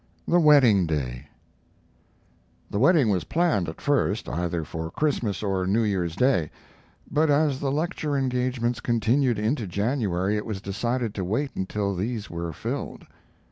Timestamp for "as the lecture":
7.29-8.17